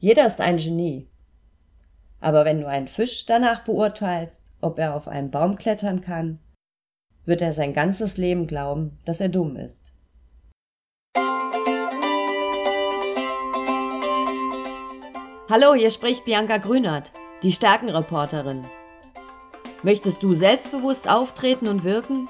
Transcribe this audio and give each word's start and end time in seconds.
Jeder 0.00 0.26
ist 0.26 0.40
ein 0.40 0.58
Genie. 0.58 1.08
Aber 2.20 2.44
wenn 2.44 2.60
du 2.60 2.68
einen 2.68 2.86
Fisch 2.86 3.26
danach 3.26 3.64
beurteilst, 3.64 4.52
ob 4.60 4.78
er 4.78 4.94
auf 4.94 5.08
einen 5.08 5.32
Baum 5.32 5.56
klettern 5.56 6.02
kann, 6.02 6.38
wird 7.24 7.42
er 7.42 7.52
sein 7.52 7.72
ganzes 7.72 8.16
Leben 8.16 8.46
glauben, 8.46 8.96
dass 9.04 9.20
er 9.20 9.28
dumm 9.28 9.56
ist. 9.56 9.92
Hallo, 15.50 15.74
hier 15.74 15.90
spricht 15.90 16.24
Bianca 16.24 16.58
Grünert, 16.58 17.10
die 17.42 17.52
Stärkenreporterin. 17.52 18.62
Möchtest 19.82 20.22
du 20.22 20.32
selbstbewusst 20.32 21.08
auftreten 21.08 21.66
und 21.66 21.82
wirken? 21.82 22.28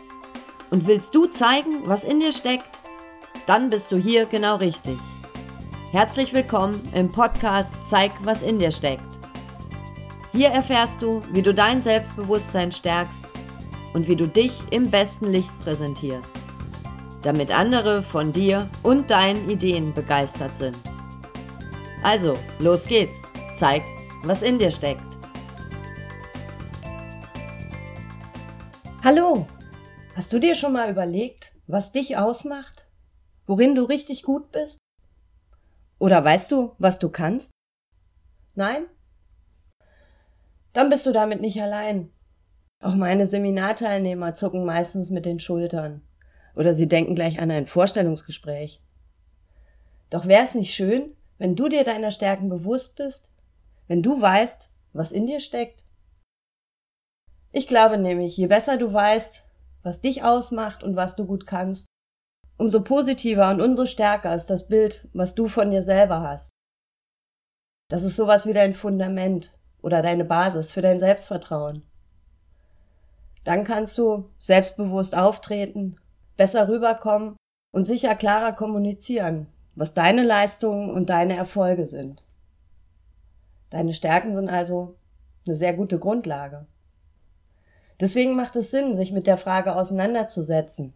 Und 0.71 0.87
willst 0.87 1.15
du 1.15 1.27
zeigen, 1.27 1.87
was 1.87 2.05
in 2.05 2.21
dir 2.21 2.33
steckt? 2.33 2.81
Dann 3.47 3.69
bist 3.69 3.93
du 3.93 3.97
hier 3.97 4.25
genau 4.25 4.57
richtig. 4.57 4.99
Herzlich 5.91 6.35
willkommen 6.35 6.87
im 6.93 7.11
Podcast 7.11 7.73
Zeig, 7.87 8.13
was 8.23 8.43
in 8.43 8.59
dir 8.59 8.71
steckt. 8.71 9.03
Hier 10.33 10.51
erfährst 10.51 11.01
du, 11.01 11.23
wie 11.33 11.41
du 11.41 11.55
dein 11.55 11.81
Selbstbewusstsein 11.81 12.73
stärkst 12.73 13.25
und 13.95 14.07
wie 14.07 14.15
du 14.15 14.29
dich 14.29 14.53
im 14.71 14.91
besten 14.91 15.33
Licht 15.33 15.51
präsentierst, 15.61 16.29
damit 17.23 17.51
andere 17.51 18.03
von 18.03 18.35
dir 18.35 18.69
und 18.83 19.11
deinen 19.11 19.49
Ideen 19.49 19.95
begeistert 19.95 20.59
sind. 20.59 20.77
Also, 22.03 22.37
los 22.59 22.85
geht's. 22.85 23.17
Zeig, 23.57 23.83
was 24.25 24.43
in 24.43 24.59
dir 24.59 24.71
steckt. 24.71 25.01
Hallo! 29.03 29.49
Hast 30.15 30.35
du 30.35 30.39
dir 30.39 30.55
schon 30.55 30.75
mal 30.75 30.91
überlegt, 30.91 31.55
was 31.67 31.93
dich 31.93 32.19
ausmacht? 32.19 32.87
Worin 33.47 33.75
du 33.75 33.85
richtig 33.85 34.23
gut 34.23 34.53
bist? 34.53 34.79
Oder 35.99 36.25
weißt 36.25 36.53
du, 36.53 36.75
was 36.79 36.99
du 36.99 37.09
kannst? 37.09 37.51
Nein? 38.55 38.87
Dann 40.73 40.91
bist 40.91 41.07
du 41.07 41.13
damit 41.13 41.41
nicht 41.41 41.61
allein. 41.61 42.13
Auch 42.81 42.95
meine 42.95 43.27
Seminarteilnehmer 43.27 44.35
zucken 44.35 44.65
meistens 44.65 45.11
mit 45.11 45.25
den 45.25 45.41
Schultern. 45.41 46.03
Oder 46.55 46.75
sie 46.75 46.87
denken 46.87 47.15
gleich 47.15 47.41
an 47.41 47.51
ein 47.51 47.67
Vorstellungsgespräch. 47.67 48.81
Doch 50.11 50.27
wäre 50.27 50.45
es 50.45 50.55
nicht 50.55 50.75
schön, 50.75 51.17
wenn 51.39 51.55
du 51.55 51.69
dir 51.69 51.85
deiner 51.85 52.11
Stärken 52.11 52.49
bewusst 52.49 52.97
bist, 52.97 53.33
wenn 53.89 54.03
du 54.03 54.21
weißt, 54.21 54.71
was 54.93 55.13
in 55.13 55.27
dir 55.27 55.41
steckt? 55.41 55.83
Ich 57.53 57.67
glaube 57.67 57.99
nämlich, 57.99 58.37
je 58.37 58.47
besser 58.47 58.77
du 58.77 58.93
weißt, 58.93 59.45
was 59.83 60.01
dich 60.01 60.23
ausmacht 60.23 60.83
und 60.83 60.97
was 60.97 61.17
du 61.17 61.27
gut 61.27 61.47
kannst, 61.47 61.87
umso 62.59 62.83
positiver 62.83 63.51
und 63.51 63.63
umso 63.63 63.87
stärker 63.87 64.35
ist 64.35 64.51
das 64.51 64.69
Bild, 64.69 65.09
was 65.15 65.35
du 65.35 65.49
von 65.49 65.71
dir 65.71 65.83
selber 65.83 66.21
hast. 66.21 66.51
Das 67.89 68.03
ist 68.03 68.17
sowas 68.17 68.47
wie 68.47 68.53
dein 68.53 68.75
Fundament 68.75 69.57
oder 69.81 70.03
deine 70.03 70.25
Basis 70.25 70.73
für 70.73 70.83
dein 70.83 70.99
Selbstvertrauen. 70.99 71.83
Dann 73.45 73.65
kannst 73.65 73.97
du 73.97 74.29
selbstbewusst 74.37 75.17
auftreten, 75.17 75.97
besser 76.37 76.69
rüberkommen 76.69 77.37
und 77.73 77.85
sicher 77.85 78.15
klarer 78.15 78.53
kommunizieren, 78.53 79.47
was 79.75 79.95
deine 79.95 80.25
Leistungen 80.25 80.91
und 80.91 81.09
deine 81.09 81.37
Erfolge 81.37 81.87
sind. 81.87 82.25
Deine 83.71 83.93
Stärken 83.93 84.35
sind 84.35 84.51
also 84.51 84.97
eine 85.47 85.55
sehr 85.55 85.75
gute 85.75 85.99
Grundlage. 85.99 86.67
Deswegen 88.01 88.37
macht 88.37 88.57
es 88.57 88.71
Sinn, 88.71 88.95
sich 88.95 89.13
mit 89.13 89.27
der 89.27 89.37
Frage 89.37 89.75
auseinanderzusetzen. 89.75 90.95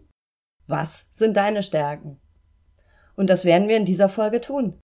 Was 0.66 1.06
sind 1.10 1.36
deine 1.36 1.62
Stärken? 1.62 2.20
Und 3.16 3.28
das 3.28 3.44
werden 3.44 3.68
wir 3.68 3.76
in 3.76 3.84
dieser 3.84 4.08
Folge 4.08 4.40
tun. 4.40 4.80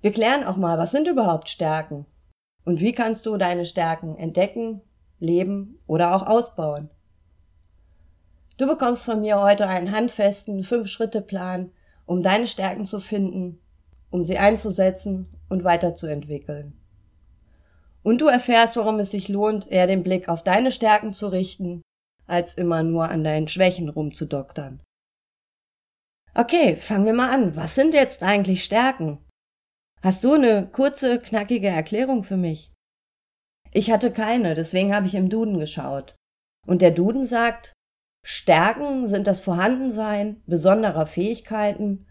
Wir 0.00 0.12
klären 0.12 0.44
auch 0.44 0.56
mal, 0.56 0.76
was 0.78 0.92
sind 0.92 1.06
überhaupt 1.06 1.48
Stärken? 1.48 2.06
Und 2.64 2.80
wie 2.80 2.92
kannst 2.92 3.26
du 3.26 3.36
deine 3.36 3.64
Stärken 3.64 4.16
entdecken, 4.16 4.80
leben 5.18 5.78
oder 5.86 6.14
auch 6.14 6.26
ausbauen? 6.26 6.90
Du 8.56 8.66
bekommst 8.66 9.04
von 9.04 9.20
mir 9.20 9.40
heute 9.40 9.66
einen 9.66 9.92
handfesten 9.92 10.62
Fünf-Schritte-Plan, 10.62 11.72
um 12.06 12.22
deine 12.22 12.46
Stärken 12.46 12.84
zu 12.84 13.00
finden, 13.00 13.60
um 14.10 14.24
sie 14.24 14.38
einzusetzen 14.38 15.28
und 15.48 15.64
weiterzuentwickeln. 15.64 16.78
Und 18.02 18.20
du 18.20 18.26
erfährst, 18.26 18.76
warum 18.76 18.98
es 18.98 19.10
sich 19.10 19.28
lohnt, 19.28 19.70
eher 19.70 19.86
den 19.86 20.02
Blick 20.02 20.28
auf 20.28 20.44
deine 20.44 20.70
Stärken 20.70 21.12
zu 21.12 21.28
richten, 21.28 21.82
als 22.26 22.54
immer 22.54 22.82
nur 22.82 23.08
an 23.08 23.24
deinen 23.24 23.48
Schwächen 23.48 23.88
rumzudoktern. 23.88 24.80
Okay, 26.34 26.76
fangen 26.76 27.06
wir 27.06 27.12
mal 27.12 27.30
an. 27.30 27.54
Was 27.56 27.74
sind 27.74 27.94
jetzt 27.94 28.22
eigentlich 28.22 28.64
Stärken? 28.64 29.18
Hast 30.02 30.24
du 30.24 30.34
eine 30.34 30.66
kurze, 30.66 31.18
knackige 31.18 31.68
Erklärung 31.68 32.24
für 32.24 32.36
mich? 32.36 32.72
Ich 33.72 33.90
hatte 33.90 34.12
keine, 34.12 34.54
deswegen 34.54 34.94
habe 34.94 35.06
ich 35.06 35.14
im 35.14 35.30
Duden 35.30 35.58
geschaut. 35.58 36.14
Und 36.66 36.82
der 36.82 36.90
Duden 36.90 37.26
sagt, 37.26 37.72
Stärken 38.24 39.06
sind 39.08 39.26
das 39.26 39.40
Vorhandensein 39.40 40.42
besonderer 40.46 41.06
Fähigkeiten, 41.06 42.08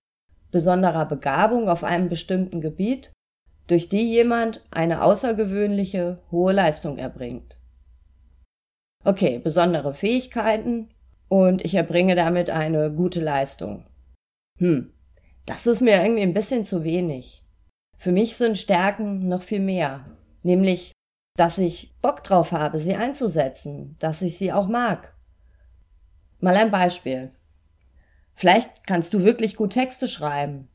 besonderer 0.52 1.06
Begabung 1.06 1.70
auf 1.70 1.84
einem 1.84 2.10
bestimmten 2.10 2.62
Gebiet, 2.62 3.12
durch 3.68 3.90
die 3.90 4.10
jemand 4.10 4.64
eine 4.72 5.04
außergewöhnliche 5.04 6.22
hohe 6.32 6.54
Leistung 6.54 6.98
erbringt. 6.98 7.60
Okay, 9.04 9.40
besondere 9.40 9.94
Fähigkeiten 9.94 10.90
und 11.28 11.64
ich 11.66 11.76
erbringe 11.76 12.16
damit 12.16 12.50
eine 12.50 12.92
gute 12.92 13.20
Leistung. 13.20 13.86
Hm, 14.60 14.94
das 15.46 15.68
ist 15.68 15.82
mir 15.82 16.02
irgendwie 16.02 16.24
ein 16.24 16.34
bisschen 16.34 16.64
zu 16.64 16.84
wenig. 16.84 17.44
Für 17.98 18.12
mich 18.12 18.38
sind 18.38 18.58
Stärken 18.58 19.28
noch 19.28 19.44
viel 19.44 19.60
mehr, 19.60 20.06
nämlich, 20.42 20.94
dass 21.38 21.58
ich 21.58 21.94
Bock 22.02 22.24
drauf 22.24 22.52
habe, 22.52 22.80
sie 22.80 22.96
einzusetzen, 22.96 23.96
dass 24.00 24.22
ich 24.22 24.38
sie 24.38 24.54
auch 24.54 24.68
mag 24.68 25.14
Mal 26.44 26.58
ein 26.58 26.72
Beispiel. 26.72 27.32
Vielleicht 28.36 28.86
kannst 28.86 29.14
du 29.14 29.24
wirklich 29.24 29.56
gut 29.56 29.72
Texte 29.72 30.10
schreiben. 30.10 30.68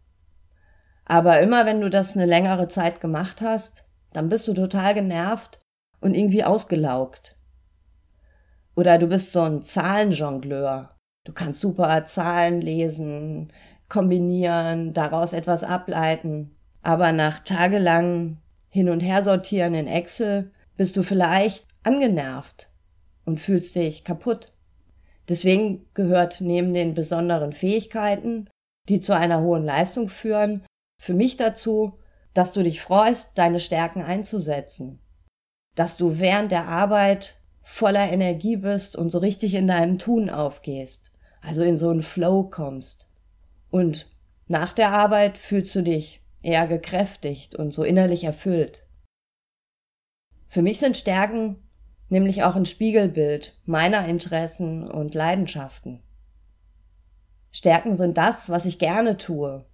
Aber 1.04 1.40
immer 1.40 1.66
wenn 1.66 1.82
du 1.82 1.90
das 1.90 2.16
eine 2.16 2.24
längere 2.24 2.68
Zeit 2.68 3.02
gemacht 3.02 3.42
hast, 3.42 3.84
dann 4.14 4.30
bist 4.30 4.48
du 4.48 4.54
total 4.54 4.94
genervt 4.94 5.60
und 6.00 6.14
irgendwie 6.14 6.42
ausgelaugt. 6.42 7.37
Oder 8.78 8.96
du 8.96 9.08
bist 9.08 9.32
so 9.32 9.40
ein 9.40 9.60
Zahlenjongleur. 9.60 10.94
Du 11.24 11.32
kannst 11.32 11.58
super 11.58 12.04
Zahlen 12.04 12.60
lesen, 12.60 13.52
kombinieren, 13.88 14.92
daraus 14.92 15.32
etwas 15.32 15.64
ableiten. 15.64 16.54
Aber 16.82 17.10
nach 17.10 17.40
tagelang 17.40 18.38
hin 18.68 18.88
und 18.88 19.00
her 19.00 19.24
sortieren 19.24 19.74
in 19.74 19.88
Excel 19.88 20.52
bist 20.76 20.96
du 20.96 21.02
vielleicht 21.02 21.66
angenervt 21.82 22.70
und 23.24 23.40
fühlst 23.40 23.74
dich 23.74 24.04
kaputt. 24.04 24.52
Deswegen 25.28 25.84
gehört 25.94 26.40
neben 26.40 26.72
den 26.72 26.94
besonderen 26.94 27.52
Fähigkeiten, 27.52 28.48
die 28.88 29.00
zu 29.00 29.12
einer 29.12 29.40
hohen 29.40 29.64
Leistung 29.64 30.08
führen, 30.08 30.64
für 31.02 31.14
mich 31.14 31.36
dazu, 31.36 31.98
dass 32.32 32.52
du 32.52 32.62
dich 32.62 32.80
freust, 32.80 33.38
deine 33.38 33.58
Stärken 33.58 34.04
einzusetzen. 34.04 35.00
Dass 35.74 35.96
du 35.96 36.20
während 36.20 36.52
der 36.52 36.68
Arbeit 36.68 37.37
voller 37.68 38.10
Energie 38.10 38.56
bist 38.56 38.96
und 38.96 39.10
so 39.10 39.18
richtig 39.18 39.54
in 39.54 39.66
deinem 39.66 39.98
Tun 39.98 40.30
aufgehst. 40.30 41.12
Also 41.42 41.62
in 41.62 41.76
so 41.76 41.90
einen 41.90 42.02
Flow 42.02 42.44
kommst. 42.44 43.10
Und 43.70 44.10
nach 44.46 44.72
der 44.72 44.90
Arbeit 44.90 45.36
fühlst 45.36 45.74
du 45.76 45.82
dich 45.82 46.22
eher 46.40 46.66
gekräftigt 46.66 47.54
und 47.54 47.74
so 47.74 47.84
innerlich 47.84 48.24
erfüllt. 48.24 48.84
Für 50.48 50.62
mich 50.62 50.80
sind 50.80 50.96
Stärken 50.96 51.56
nämlich 52.08 52.42
auch 52.42 52.56
ein 52.56 52.64
Spiegelbild 52.64 53.60
meiner 53.66 54.08
Interessen 54.08 54.90
und 54.90 55.14
Leidenschaften. 55.14 56.02
Stärken 57.52 57.94
sind 57.94 58.16
das, 58.16 58.48
was 58.48 58.64
ich 58.64 58.78
gerne 58.78 59.18
tue, 59.18 59.66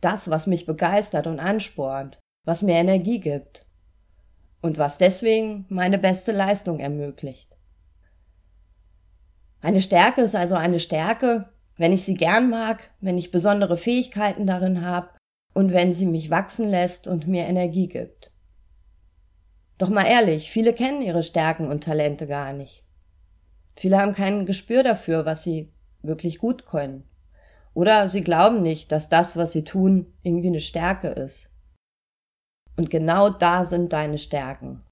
das, 0.00 0.30
was 0.30 0.46
mich 0.46 0.66
begeistert 0.66 1.26
und 1.26 1.40
anspornt, 1.40 2.20
was 2.44 2.62
mir 2.62 2.76
Energie 2.76 3.18
gibt 3.18 3.67
und 4.60 4.78
was 4.78 4.98
deswegen 4.98 5.66
meine 5.68 5.98
beste 5.98 6.32
Leistung 6.32 6.80
ermöglicht. 6.80 7.56
Eine 9.60 9.80
Stärke 9.80 10.22
ist 10.22 10.36
also 10.36 10.54
eine 10.54 10.78
Stärke, 10.78 11.48
wenn 11.76 11.92
ich 11.92 12.04
sie 12.04 12.14
gern 12.14 12.50
mag, 12.50 12.90
wenn 13.00 13.18
ich 13.18 13.30
besondere 13.30 13.76
Fähigkeiten 13.76 14.46
darin 14.46 14.84
habe 14.84 15.10
und 15.54 15.72
wenn 15.72 15.92
sie 15.92 16.06
mich 16.06 16.30
wachsen 16.30 16.68
lässt 16.68 17.08
und 17.08 17.26
mir 17.26 17.46
Energie 17.46 17.88
gibt. 17.88 18.32
Doch 19.78 19.88
mal 19.88 20.06
ehrlich, 20.06 20.50
viele 20.50 20.72
kennen 20.72 21.02
ihre 21.02 21.22
Stärken 21.22 21.68
und 21.68 21.84
Talente 21.84 22.26
gar 22.26 22.52
nicht. 22.52 22.84
Viele 23.76 23.98
haben 23.98 24.14
kein 24.14 24.44
Gespür 24.44 24.82
dafür, 24.82 25.24
was 25.24 25.44
sie 25.44 25.72
wirklich 26.02 26.38
gut 26.38 26.66
können. 26.66 27.04
Oder 27.74 28.08
sie 28.08 28.22
glauben 28.22 28.62
nicht, 28.62 28.90
dass 28.90 29.08
das, 29.08 29.36
was 29.36 29.52
sie 29.52 29.62
tun, 29.62 30.12
irgendwie 30.24 30.48
eine 30.48 30.58
Stärke 30.58 31.08
ist. 31.08 31.52
Und 32.78 32.90
genau 32.90 33.28
da 33.28 33.64
sind 33.64 33.92
deine 33.92 34.18
Stärken. 34.18 34.84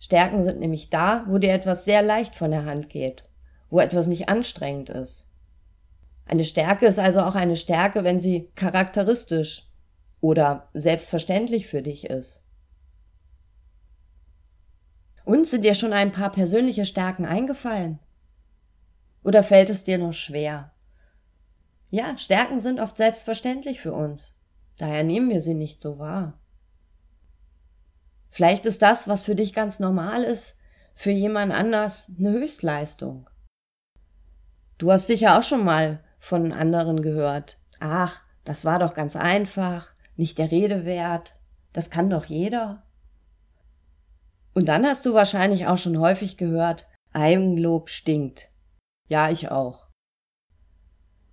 Stärken 0.00 0.42
sind 0.42 0.58
nämlich 0.58 0.88
da, 0.88 1.26
wo 1.28 1.36
dir 1.36 1.52
etwas 1.52 1.84
sehr 1.84 2.00
leicht 2.00 2.34
von 2.34 2.50
der 2.50 2.64
Hand 2.64 2.88
geht, 2.88 3.28
wo 3.68 3.78
etwas 3.78 4.06
nicht 4.06 4.30
anstrengend 4.30 4.88
ist. 4.88 5.30
Eine 6.24 6.44
Stärke 6.44 6.86
ist 6.86 6.98
also 6.98 7.20
auch 7.20 7.34
eine 7.34 7.56
Stärke, 7.56 8.04
wenn 8.04 8.20
sie 8.20 8.50
charakteristisch 8.54 9.68
oder 10.22 10.70
selbstverständlich 10.72 11.66
für 11.66 11.82
dich 11.82 12.06
ist. 12.06 12.42
Und 15.26 15.46
sind 15.46 15.62
dir 15.62 15.74
schon 15.74 15.92
ein 15.92 16.12
paar 16.12 16.32
persönliche 16.32 16.86
Stärken 16.86 17.26
eingefallen? 17.26 17.98
Oder 19.22 19.42
fällt 19.42 19.68
es 19.68 19.84
dir 19.84 19.98
noch 19.98 20.14
schwer? 20.14 20.72
Ja, 21.90 22.16
Stärken 22.16 22.60
sind 22.60 22.80
oft 22.80 22.96
selbstverständlich 22.96 23.82
für 23.82 23.92
uns. 23.92 24.38
Daher 24.78 25.04
nehmen 25.04 25.28
wir 25.28 25.42
sie 25.42 25.54
nicht 25.54 25.82
so 25.82 25.98
wahr. 25.98 26.40
Vielleicht 28.36 28.66
ist 28.66 28.82
das, 28.82 29.08
was 29.08 29.22
für 29.22 29.34
dich 29.34 29.54
ganz 29.54 29.80
normal 29.80 30.22
ist, 30.22 30.58
für 30.94 31.10
jemand 31.10 31.54
anders 31.54 32.12
eine 32.18 32.32
Höchstleistung. 32.32 33.30
Du 34.76 34.92
hast 34.92 35.06
sicher 35.06 35.38
auch 35.38 35.42
schon 35.42 35.64
mal 35.64 36.04
von 36.18 36.52
anderen 36.52 37.00
gehört. 37.00 37.56
Ach, 37.80 38.20
das 38.44 38.66
war 38.66 38.78
doch 38.78 38.92
ganz 38.92 39.16
einfach, 39.16 39.88
nicht 40.16 40.36
der 40.36 40.50
Rede 40.50 40.84
wert, 40.84 41.32
das 41.72 41.88
kann 41.88 42.10
doch 42.10 42.26
jeder. 42.26 42.82
Und 44.52 44.68
dann 44.68 44.84
hast 44.84 45.06
du 45.06 45.14
wahrscheinlich 45.14 45.66
auch 45.66 45.78
schon 45.78 45.98
häufig 45.98 46.36
gehört, 46.36 46.86
Eigenlob 47.14 47.88
stinkt. 47.88 48.50
Ja, 49.08 49.30
ich 49.30 49.50
auch. 49.50 49.86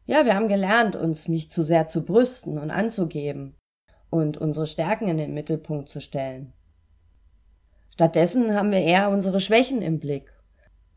Ja, 0.06 0.24
wir 0.24 0.36
haben 0.36 0.48
gelernt, 0.48 0.96
uns 0.96 1.28
nicht 1.28 1.52
zu 1.52 1.64
sehr 1.64 1.90
zu 1.90 2.06
brüsten 2.06 2.58
und 2.58 2.72
anzugeben 2.72 3.58
und 4.10 4.38
unsere 4.38 4.68
Stärken 4.68 5.10
in 5.10 5.18
den 5.18 5.34
Mittelpunkt 5.34 5.90
zu 5.90 6.00
stellen. 6.00 6.54
Stattdessen 7.94 8.56
haben 8.56 8.72
wir 8.72 8.82
eher 8.82 9.12
unsere 9.12 9.40
Schwächen 9.40 9.84
im 9.84 10.00
Blick. 10.00 10.34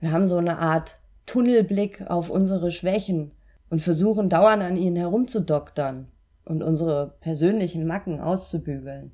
Wir 0.01 0.13
haben 0.13 0.25
so 0.25 0.39
eine 0.39 0.59
Art 0.59 0.99
Tunnelblick 1.27 2.09
auf 2.09 2.31
unsere 2.31 2.71
Schwächen 2.71 3.35
und 3.69 3.83
versuchen 3.83 4.31
dauernd 4.31 4.63
an 4.63 4.79
ihnen 4.79 4.97
herumzudoktern 4.97 6.11
und 6.47 6.63
unsere 6.63 7.19
persönlichen 7.21 7.87
Macken 7.87 8.19
auszubügeln. 8.19 9.13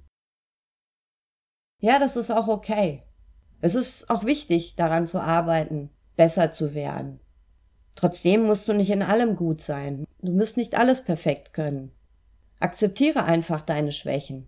Ja, 1.81 1.99
das 1.99 2.17
ist 2.17 2.31
auch 2.31 2.47
okay. 2.47 3.03
Es 3.61 3.75
ist 3.75 4.11
auch 4.11 4.25
wichtig, 4.25 4.77
daran 4.77 5.09
zu 5.09 5.19
arbeiten, 5.19 5.91
besser 6.15 6.53
zu 6.53 6.75
werden. 6.75 7.19
Trotzdem 7.97 8.45
musst 8.45 8.69
du 8.69 8.75
nicht 8.75 8.91
in 8.91 9.03
allem 9.03 9.35
gut 9.35 9.61
sein. 9.61 10.07
Du 10.21 10.31
musst 10.31 10.57
nicht 10.57 10.79
alles 10.79 11.03
perfekt 11.03 11.53
können. 11.53 11.91
Akzeptiere 12.61 13.25
einfach 13.25 13.63
deine 13.63 13.91
Schwächen. 13.91 14.47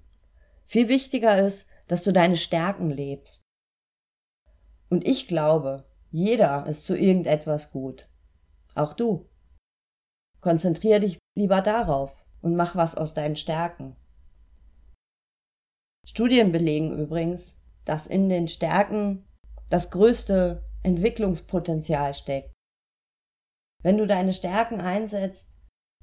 Viel 0.66 0.86
wichtiger 0.88 1.44
ist, 1.44 1.68
dass 1.86 2.02
du 2.02 2.12
deine 2.12 2.36
Stärken 2.36 2.90
lebst. 2.90 3.42
Und 4.88 5.06
ich 5.06 5.28
glaube, 5.28 5.84
jeder 6.10 6.66
ist 6.66 6.86
zu 6.86 6.96
irgendetwas 6.96 7.70
gut. 7.70 8.08
Auch 8.74 8.92
du. 8.92 9.28
Konzentriere 10.40 11.00
dich 11.00 11.18
lieber 11.36 11.60
darauf 11.60 12.24
und 12.42 12.54
mach 12.56 12.76
was 12.76 12.94
aus 12.94 13.14
deinen 13.14 13.36
Stärken. 13.36 13.96
Studien 16.06 16.52
belegen 16.52 16.96
übrigens, 16.98 17.56
dass 17.84 18.06
in 18.06 18.28
den 18.28 18.46
Stärken 18.46 19.26
das 19.70 19.90
größte 19.90 20.62
Entwicklungspotenzial 20.82 22.14
steckt. 22.14 22.52
Wenn 23.82 23.98
du 23.98 24.06
deine 24.06 24.32
Stärken 24.32 24.80
einsetzt, 24.80 25.53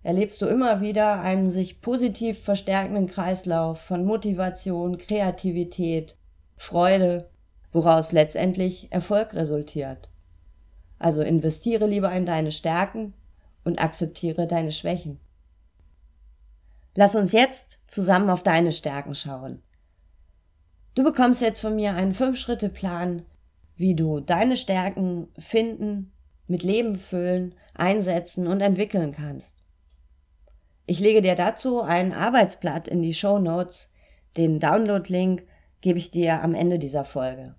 erlebst 0.03 0.41
du 0.41 0.47
immer 0.47 0.81
wieder 0.81 1.21
einen 1.21 1.51
sich 1.51 1.81
positiv 1.81 2.43
verstärkenden 2.43 3.07
Kreislauf 3.07 3.81
von 3.81 4.05
Motivation, 4.05 4.97
Kreativität, 4.97 6.15
Freude, 6.57 7.29
woraus 7.71 8.11
letztendlich 8.11 8.91
Erfolg 8.91 9.33
resultiert. 9.33 10.09
Also 10.99 11.21
investiere 11.21 11.87
lieber 11.87 12.11
in 12.11 12.25
deine 12.25 12.51
Stärken 12.51 13.13
und 13.63 13.81
akzeptiere 13.81 14.47
deine 14.47 14.71
Schwächen. 14.71 15.19
Lass 16.95 17.15
uns 17.15 17.31
jetzt 17.31 17.79
zusammen 17.87 18.29
auf 18.29 18.43
deine 18.43 18.71
Stärken 18.71 19.15
schauen. 19.15 19.61
Du 20.93 21.03
bekommst 21.03 21.41
jetzt 21.41 21.61
von 21.61 21.75
mir 21.75 21.93
einen 21.93 22.11
Fünf-Schritte-Plan, 22.13 23.23
wie 23.77 23.95
du 23.95 24.19
deine 24.19 24.57
Stärken 24.57 25.29
finden, 25.39 26.11
mit 26.47 26.63
Leben 26.63 26.95
füllen, 26.95 27.55
einsetzen 27.73 28.45
und 28.45 28.59
entwickeln 28.59 29.13
kannst. 29.13 29.60
Ich 30.91 30.99
lege 30.99 31.21
dir 31.21 31.35
dazu 31.35 31.79
ein 31.79 32.11
Arbeitsblatt 32.11 32.89
in 32.89 33.01
die 33.01 33.13
Show 33.13 33.39
Notes. 33.39 33.93
Den 34.35 34.59
Download-Link 34.59 35.47
gebe 35.79 35.97
ich 35.97 36.11
dir 36.11 36.43
am 36.43 36.53
Ende 36.53 36.79
dieser 36.79 37.05
Folge. 37.05 37.55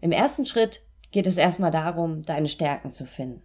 Im 0.00 0.12
ersten 0.12 0.46
Schritt 0.46 0.84
geht 1.10 1.26
es 1.26 1.36
erstmal 1.36 1.72
darum, 1.72 2.22
deine 2.22 2.46
Stärken 2.46 2.90
zu 2.90 3.06
finden. 3.06 3.42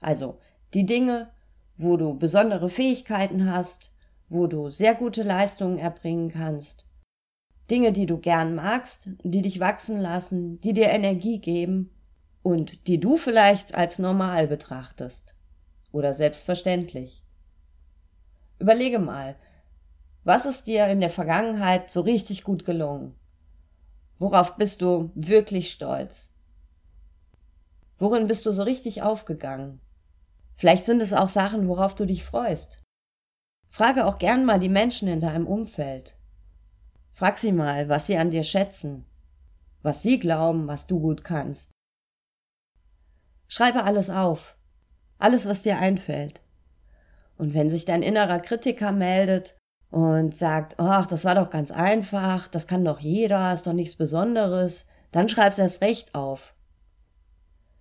Also 0.00 0.40
die 0.74 0.86
Dinge, 0.86 1.30
wo 1.76 1.96
du 1.96 2.18
besondere 2.18 2.68
Fähigkeiten 2.68 3.48
hast, 3.48 3.92
wo 4.26 4.48
du 4.48 4.70
sehr 4.70 4.96
gute 4.96 5.22
Leistungen 5.22 5.78
erbringen 5.78 6.30
kannst, 6.30 6.88
Dinge, 7.70 7.92
die 7.92 8.06
du 8.06 8.18
gern 8.18 8.56
magst, 8.56 9.08
die 9.22 9.42
dich 9.42 9.60
wachsen 9.60 10.00
lassen, 10.00 10.60
die 10.62 10.72
dir 10.72 10.88
Energie 10.88 11.38
geben 11.38 11.94
und 12.42 12.88
die 12.88 12.98
du 12.98 13.18
vielleicht 13.18 13.72
als 13.72 14.00
normal 14.00 14.48
betrachtest 14.48 15.36
oder 15.92 16.12
selbstverständlich. 16.12 17.23
Überlege 18.64 18.98
mal, 18.98 19.36
was 20.22 20.46
ist 20.46 20.66
dir 20.66 20.86
in 20.86 21.00
der 21.00 21.10
Vergangenheit 21.10 21.90
so 21.90 22.00
richtig 22.00 22.44
gut 22.44 22.64
gelungen? 22.64 23.14
Worauf 24.18 24.56
bist 24.56 24.80
du 24.80 25.10
wirklich 25.14 25.70
stolz? 25.70 26.32
Worin 27.98 28.26
bist 28.26 28.46
du 28.46 28.52
so 28.52 28.62
richtig 28.62 29.02
aufgegangen? 29.02 29.80
Vielleicht 30.56 30.86
sind 30.86 31.02
es 31.02 31.12
auch 31.12 31.28
Sachen, 31.28 31.68
worauf 31.68 31.94
du 31.94 32.06
dich 32.06 32.24
freust. 32.24 32.82
Frage 33.68 34.06
auch 34.06 34.16
gern 34.16 34.46
mal 34.46 34.58
die 34.58 34.70
Menschen 34.70 35.08
in 35.08 35.20
deinem 35.20 35.46
Umfeld. 35.46 36.16
Frag 37.12 37.36
sie 37.36 37.52
mal, 37.52 37.90
was 37.90 38.06
sie 38.06 38.16
an 38.16 38.30
dir 38.30 38.44
schätzen, 38.44 39.04
was 39.82 40.02
sie 40.02 40.18
glauben, 40.18 40.68
was 40.68 40.86
du 40.86 41.00
gut 41.00 41.22
kannst. 41.22 41.70
Schreibe 43.46 43.84
alles 43.84 44.08
auf, 44.08 44.56
alles, 45.18 45.44
was 45.44 45.60
dir 45.60 45.76
einfällt. 45.76 46.40
Und 47.36 47.54
wenn 47.54 47.70
sich 47.70 47.84
dein 47.84 48.02
innerer 48.02 48.38
Kritiker 48.38 48.92
meldet 48.92 49.56
und 49.90 50.34
sagt, 50.34 50.78
ach, 50.78 51.06
das 51.06 51.24
war 51.24 51.34
doch 51.34 51.50
ganz 51.50 51.70
einfach, 51.70 52.48
das 52.48 52.66
kann 52.66 52.84
doch 52.84 53.00
jeder, 53.00 53.52
ist 53.52 53.66
doch 53.66 53.72
nichts 53.72 53.96
Besonderes, 53.96 54.86
dann 55.10 55.28
schreib's 55.28 55.58
erst 55.58 55.82
recht 55.82 56.14
auf. 56.14 56.54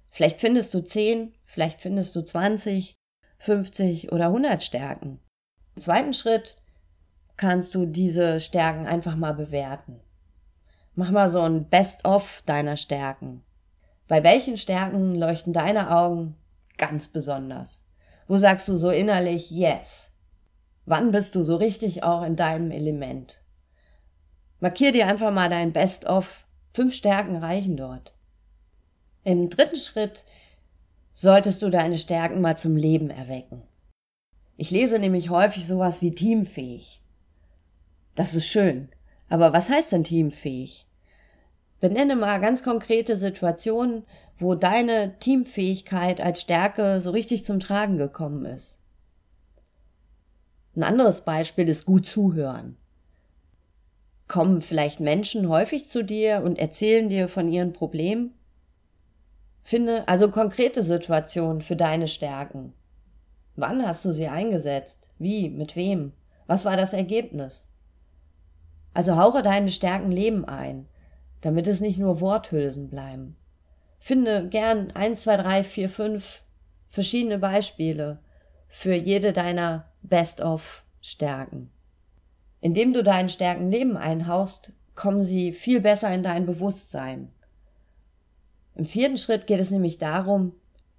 Vielleicht 0.09 0.39
findest 0.39 0.73
du 0.73 0.81
zehn, 0.81 1.33
vielleicht 1.43 1.81
findest 1.81 2.15
du 2.15 2.21
zwanzig, 2.23 2.95
fünfzig 3.39 4.11
oder 4.11 4.31
hundert 4.31 4.63
Stärken. 4.63 5.19
Im 5.75 5.81
zweiten 5.81 6.13
Schritt 6.13 6.55
kannst 7.35 7.73
du 7.73 7.87
diese 7.87 8.39
Stärken 8.39 8.85
einfach 8.85 9.15
mal 9.15 9.33
bewerten. 9.33 9.99
Mach 10.93 11.09
mal 11.09 11.29
so 11.29 11.41
ein 11.41 11.67
Best-of 11.67 12.43
deiner 12.45 12.77
Stärken. 12.77 13.43
Bei 14.07 14.23
welchen 14.23 14.57
Stärken 14.57 15.15
leuchten 15.15 15.51
deine 15.51 15.89
Augen 15.89 16.35
ganz 16.77 17.07
besonders? 17.07 17.89
Wo 18.33 18.37
sagst 18.39 18.67
du 18.67 18.77
so 18.77 18.89
innerlich 18.89 19.51
Yes? 19.51 20.09
Wann 20.87 21.11
bist 21.11 21.35
du 21.35 21.43
so 21.43 21.55
richtig 21.55 22.01
auch 22.01 22.23
in 22.23 22.35
deinem 22.35 22.71
Element? 22.71 23.39
Markier 24.59 24.91
dir 24.91 25.05
einfach 25.05 25.31
mal 25.31 25.51
dein 25.51 25.71
Best-of. 25.71 26.43
Fünf 26.73 26.95
Stärken 26.95 27.35
reichen 27.35 27.77
dort. 27.77 28.15
Im 29.23 29.51
dritten 29.51 29.75
Schritt 29.75 30.23
solltest 31.11 31.61
du 31.61 31.69
deine 31.69 31.99
Stärken 31.99 32.41
mal 32.41 32.57
zum 32.57 32.75
Leben 32.75 33.11
erwecken. 33.11 33.61
Ich 34.57 34.71
lese 34.71 34.97
nämlich 34.97 35.29
häufig 35.29 35.67
sowas 35.67 36.01
wie 36.01 36.15
teamfähig. 36.15 37.03
Das 38.15 38.33
ist 38.33 38.47
schön. 38.47 38.89
Aber 39.29 39.53
was 39.53 39.69
heißt 39.69 39.91
denn 39.91 40.03
teamfähig? 40.03 40.87
Benenne 41.81 42.15
mal 42.15 42.41
ganz 42.41 42.63
konkrete 42.63 43.15
Situationen, 43.15 44.07
wo 44.37 44.55
deine 44.55 45.17
Teamfähigkeit 45.19 46.21
als 46.21 46.41
Stärke 46.41 46.99
so 46.99 47.11
richtig 47.11 47.45
zum 47.45 47.59
Tragen 47.59 47.97
gekommen 47.97 48.45
ist. 48.45 48.79
Ein 50.75 50.83
anderes 50.83 51.21
Beispiel 51.21 51.69
ist 51.69 51.85
gut 51.85 52.07
zuhören. 52.07 52.77
Kommen 54.27 54.61
vielleicht 54.61 54.99
Menschen 54.99 55.47
häufig 55.49 55.87
zu 55.87 56.03
dir 56.03 56.41
und 56.43 56.57
erzählen 56.57 57.09
dir 57.09 57.27
von 57.27 57.47
ihren 57.47 57.73
Problemen? 57.73 58.33
Finde 59.63 60.07
also 60.07 60.31
konkrete 60.31 60.81
Situationen 60.81 61.61
für 61.61 61.75
deine 61.75 62.07
Stärken. 62.07 62.73
Wann 63.55 63.85
hast 63.85 64.03
du 64.03 64.11
sie 64.11 64.27
eingesetzt? 64.27 65.11
Wie? 65.19 65.49
Mit 65.49 65.75
wem? 65.75 66.13
Was 66.47 66.65
war 66.65 66.75
das 66.75 66.93
Ergebnis? 66.93 67.69
Also 68.93 69.15
hauche 69.15 69.43
deine 69.43 69.69
Stärken 69.69 70.11
Leben 70.11 70.45
ein, 70.45 70.87
damit 71.41 71.67
es 71.67 71.81
nicht 71.81 71.99
nur 71.99 72.19
Worthülsen 72.19 72.89
bleiben. 72.89 73.35
Finde 74.05 74.49
gern 74.49 74.91
eins, 74.91 75.21
zwei, 75.21 75.37
drei, 75.37 75.63
vier, 75.63 75.89
fünf 75.89 76.41
verschiedene 76.89 77.37
Beispiele 77.37 78.19
für 78.67 78.93
jede 78.93 79.31
deiner 79.31 79.93
Best-of-Stärken. 80.01 81.71
Indem 82.59 82.91
du 82.91 83.01
deinen 83.01 83.29
Stärken 83.29 83.71
Leben 83.71 83.95
einhauchst, 83.95 84.73
kommen 84.93 85.23
sie 85.23 85.53
viel 85.53 85.79
besser 85.79 86.13
in 86.13 86.21
dein 86.21 86.45
Bewusstsein. 86.45 87.31
Im 88.75 88.83
vierten 88.83 89.15
Schritt 89.15 89.47
geht 89.47 89.61
es 89.61 89.71
nämlich 89.71 89.99
darum, 89.99 90.51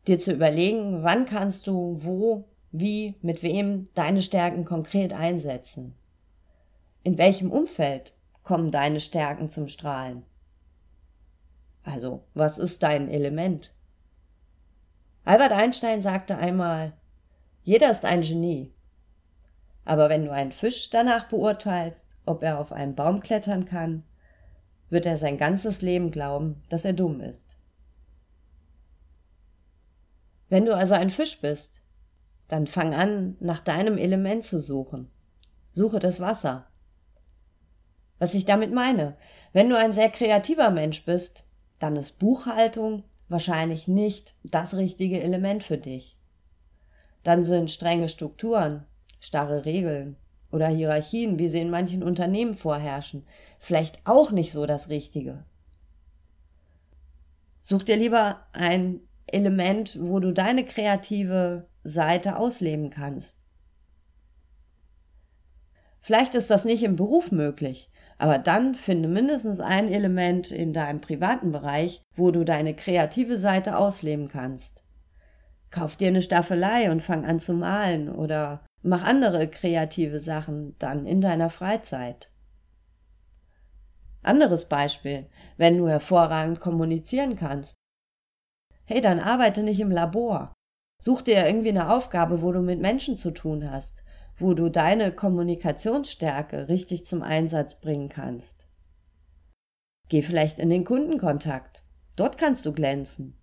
dir 0.07 0.19
zu 0.19 0.33
überlegen, 0.33 1.03
wann 1.03 1.27
kannst 1.27 1.67
du 1.67 1.99
wo, 2.03 2.49
wie, 2.73 3.17
mit 3.21 3.43
wem 3.43 3.85
deine 3.93 4.23
Stärken 4.23 4.65
konkret 4.65 5.13
einsetzen. 5.13 5.95
In 7.03 7.19
welchem 7.19 7.51
Umfeld 7.51 8.15
kommen 8.45 8.71
deine 8.71 8.99
Stärken 8.99 9.51
zum 9.51 9.69
Strahlen? 9.69 10.23
Also, 11.85 12.25
was 12.35 12.59
ist 12.59 12.83
dein 12.83 13.09
Element? 13.09 13.73
Albert 15.25 15.53
Einstein 15.53 16.03
sagte 16.03 16.37
einmal, 16.37 16.95
jeder 17.63 17.91
ist 17.91 18.05
ein 18.05 18.23
Genie. 18.23 18.75
Aber 19.85 20.09
wenn 20.09 20.25
du 20.25 20.33
einen 20.33 20.53
Fisch 20.53 20.91
danach 20.91 21.29
beurteilst, 21.29 22.07
ob 22.27 22.43
er 22.43 22.59
auf 22.59 22.73
einen 22.73 22.95
Baum 22.95 23.21
klettern 23.21 23.67
kann, 23.67 24.03
wird 24.91 25.07
er 25.07 25.19
sein 25.19 25.39
ganzes 25.39 25.83
Leben 25.83 26.11
glauben, 26.11 26.63
dass 26.69 26.85
er 26.85 26.93
dumm 26.93 27.21
ist. 27.21 27.57
Wenn 30.49 30.65
du 30.65 30.77
also 30.77 30.95
ein 30.95 31.11
Fisch 31.11 31.41
bist, 31.41 31.83
dann 32.49 32.67
fang 32.67 32.95
an, 32.95 33.37
nach 33.41 33.61
deinem 33.61 33.99
Element 33.99 34.45
zu 34.45 34.61
suchen. 34.61 35.11
Suche 35.73 35.99
das 35.99 36.21
Wasser. 36.21 36.67
Was 38.19 38.35
ich 38.35 38.45
damit 38.45 38.73
meine, 38.73 39.17
wenn 39.53 39.69
du 39.69 39.77
ein 39.77 39.93
sehr 39.93 40.11
kreativer 40.11 40.71
Mensch 40.71 41.05
bist, 41.05 41.45
dann 41.85 41.97
ist 41.97 42.19
Buchhaltung 42.19 43.05
wahrscheinlich 43.29 43.89
nicht 43.89 44.35
das 44.43 44.75
richtige 44.75 45.23
Element 45.23 45.63
für 45.63 45.77
dich. 45.77 46.17
Dann 47.23 47.45
sind 47.45 47.71
strenge 47.71 48.09
Strukturen, 48.09 48.87
starre 49.21 49.67
Regeln 49.67 50.17
oder 50.51 50.69
Hierarchien, 50.69 51.39
wie 51.39 51.49
sie 51.49 51.61
in 51.61 51.69
manchen 51.69 52.03
Unternehmen 52.03 52.55
vorherrschen, 52.55 53.27
vielleicht 53.59 53.99
auch 54.07 54.31
nicht 54.31 54.51
so 54.51 54.65
das 54.65 54.89
Richtige. 54.89 55.45
Such 57.61 57.83
dir 57.83 57.99
lieber 57.99 58.47
ein 58.55 59.01
Element, 59.27 59.99
wo 60.01 60.21
du 60.21 60.33
deine 60.33 60.65
kreative 60.65 61.69
Seite 61.83 62.39
ausleben 62.39 62.89
kannst. 62.89 63.37
Vielleicht 66.01 66.35
ist 66.35 66.51
das 66.51 66.65
nicht 66.65 66.83
im 66.83 66.97
Beruf 66.97 67.31
möglich, 67.31 67.91
aber 68.19 68.39
dann 68.39 68.75
finde 68.75 69.09
mindestens 69.09 69.61
ein 69.61 69.89
Element 69.89 70.51
in 70.51 70.73
deinem 70.73 71.01
privaten 71.01 71.53
Bereich, 71.53 72.03
wo 72.15 72.31
du 72.31 72.45
deine 72.45 72.75
kreative 72.75 73.37
Seite 73.37 73.77
ausleben 73.77 74.29
kannst. 74.29 74.85
Kauf 75.71 75.97
dir 75.97 76.09
eine 76.09 76.23
Staffelei 76.23 76.91
und 76.91 77.03
fang 77.03 77.25
an 77.25 77.41
zu 77.41 77.53
malen 77.53 78.09
oder 78.09 78.65
mach 78.83 79.03
andere 79.03 79.49
kreative 79.49 80.21
Sachen 80.21 80.77
dann 80.79 81.07
in 81.07 81.21
deiner 81.21 81.51
Freizeit. 81.51 82.31
Anderes 84.23 84.69
Beispiel, 84.69 85.27
wenn 85.57 85.77
du 85.77 85.89
hervorragend 85.89 86.61
kommunizieren 86.61 87.37
kannst. 87.37 87.75
Hey, 88.87 89.01
dann 89.01 89.19
arbeite 89.19 89.63
nicht 89.63 89.81
im 89.81 89.91
Labor. 89.91 90.53
Such 91.03 91.23
dir 91.23 91.45
irgendwie 91.45 91.71
eine 91.71 91.91
Aufgabe, 91.91 92.41
wo 92.41 92.53
du 92.53 92.61
mit 92.61 92.81
Menschen 92.81 93.17
zu 93.17 93.33
tun 93.33 93.71
hast 93.71 94.05
wo 94.37 94.55
du 94.55 94.69
deine 94.69 95.13
Kommunikationsstärke 95.13 96.69
richtig 96.69 97.07
zum 97.07 97.23
Einsatz 97.23 97.81
bringen 97.81 98.09
kannst. 98.09 98.69
Geh 100.09 100.23
vielleicht 100.23 100.59
in 100.59 100.71
den 100.71 100.85
Kundenkontakt. 100.85 101.83
Dort 102.17 102.39
kannst 102.39 102.67
du 102.67 102.73
glänzen. 102.73 103.37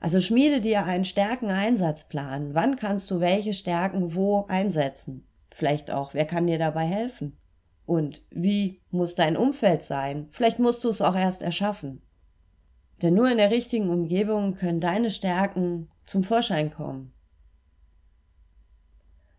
Also 0.00 0.20
schmiede 0.20 0.60
dir 0.60 0.84
einen 0.84 1.04
Stärkeneinsatzplan. 1.04 2.54
Wann 2.54 2.76
kannst 2.76 3.10
du 3.10 3.20
welche 3.20 3.52
Stärken 3.52 4.14
wo 4.14 4.46
einsetzen? 4.48 5.26
Vielleicht 5.50 5.90
auch, 5.90 6.14
wer 6.14 6.24
kann 6.24 6.46
dir 6.46 6.58
dabei 6.58 6.86
helfen? 6.86 7.36
Und 7.84 8.22
wie 8.30 8.80
muss 8.90 9.14
dein 9.14 9.36
Umfeld 9.36 9.82
sein? 9.82 10.28
Vielleicht 10.30 10.58
musst 10.58 10.84
du 10.84 10.88
es 10.88 11.00
auch 11.00 11.16
erst 11.16 11.42
erschaffen. 11.42 12.02
Denn 13.02 13.14
nur 13.14 13.30
in 13.30 13.38
der 13.38 13.50
richtigen 13.50 13.90
Umgebung 13.90 14.54
können 14.54 14.80
deine 14.80 15.10
Stärken 15.10 15.88
zum 16.04 16.22
Vorschein 16.22 16.70
kommen. 16.70 17.12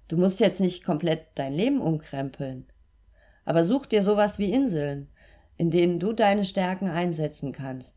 Du 0.10 0.18
musst 0.18 0.40
jetzt 0.40 0.60
nicht 0.60 0.84
komplett 0.84 1.28
dein 1.36 1.54
Leben 1.54 1.80
umkrempeln. 1.80 2.66
Aber 3.46 3.64
such 3.64 3.86
dir 3.86 4.02
sowas 4.04 4.40
wie 4.40 4.52
Inseln, 4.52 5.08
in 5.56 5.70
denen 5.70 6.00
du 6.00 6.14
deine 6.14 6.46
Stärken 6.46 6.90
einsetzen 6.90 7.52
kannst. 7.52 7.96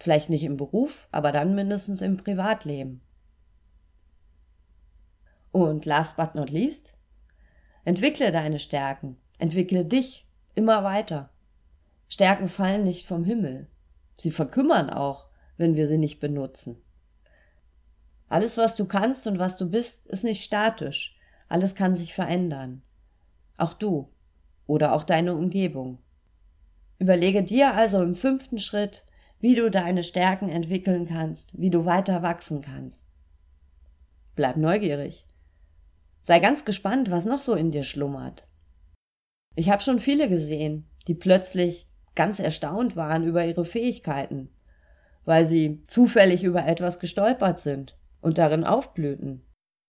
Vielleicht 0.00 0.30
nicht 0.30 0.44
im 0.44 0.56
Beruf, 0.56 1.06
aber 1.12 1.30
dann 1.30 1.54
mindestens 1.54 2.00
im 2.00 2.16
Privatleben. 2.16 3.02
Und 5.52 5.84
last 5.84 6.16
but 6.16 6.34
not 6.34 6.50
least, 6.50 6.94
entwickle 7.84 8.32
deine 8.32 8.58
Stärken, 8.58 9.18
entwickle 9.38 9.84
dich 9.84 10.26
immer 10.54 10.84
weiter. 10.84 11.30
Stärken 12.08 12.48
fallen 12.48 12.84
nicht 12.84 13.06
vom 13.06 13.24
Himmel. 13.24 13.66
Sie 14.16 14.30
verkümmern 14.30 14.88
auch, 14.88 15.28
wenn 15.58 15.76
wir 15.76 15.86
sie 15.86 15.98
nicht 15.98 16.18
benutzen. 16.18 16.80
Alles, 18.28 18.58
was 18.58 18.76
du 18.76 18.84
kannst 18.84 19.26
und 19.26 19.38
was 19.38 19.56
du 19.56 19.68
bist, 19.68 20.06
ist 20.06 20.24
nicht 20.24 20.42
statisch. 20.42 21.16
Alles 21.48 21.74
kann 21.74 21.96
sich 21.96 22.14
verändern. 22.14 22.82
Auch 23.56 23.72
du 23.72 24.10
oder 24.66 24.92
auch 24.92 25.02
deine 25.02 25.34
Umgebung. 25.34 25.98
Überlege 26.98 27.42
dir 27.42 27.74
also 27.74 28.02
im 28.02 28.14
fünften 28.14 28.58
Schritt, 28.58 29.04
wie 29.40 29.54
du 29.54 29.70
deine 29.70 30.02
Stärken 30.02 30.48
entwickeln 30.50 31.06
kannst, 31.06 31.58
wie 31.58 31.70
du 31.70 31.86
weiter 31.86 32.22
wachsen 32.22 32.60
kannst. 32.60 33.06
Bleib 34.34 34.56
neugierig. 34.56 35.26
Sei 36.20 36.38
ganz 36.38 36.64
gespannt, 36.64 37.10
was 37.10 37.24
noch 37.24 37.40
so 37.40 37.54
in 37.54 37.70
dir 37.70 37.84
schlummert. 37.84 38.46
Ich 39.54 39.70
habe 39.70 39.82
schon 39.82 40.00
viele 40.00 40.28
gesehen, 40.28 40.88
die 41.06 41.14
plötzlich 41.14 41.88
ganz 42.14 42.40
erstaunt 42.40 42.94
waren 42.94 43.24
über 43.24 43.46
ihre 43.46 43.64
Fähigkeiten, 43.64 44.50
weil 45.24 45.46
sie 45.46 45.82
zufällig 45.86 46.44
über 46.44 46.66
etwas 46.66 46.98
gestolpert 46.98 47.58
sind 47.58 47.96
und 48.20 48.38
darin 48.38 48.64
aufblühten. 48.64 49.42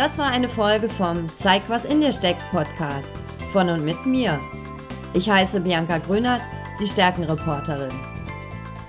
Das 0.00 0.16
war 0.16 0.30
eine 0.30 0.48
Folge 0.48 0.88
vom 0.88 1.26
Zeig, 1.36 1.60
was 1.68 1.84
in 1.84 2.00
dir 2.00 2.10
steckt 2.10 2.40
Podcast 2.50 3.12
von 3.52 3.68
und 3.68 3.84
mit 3.84 4.06
mir. 4.06 4.40
Ich 5.12 5.28
heiße 5.28 5.60
Bianca 5.60 5.98
Grünert, 5.98 6.40
die 6.80 6.86
Stärkenreporterin. 6.86 7.92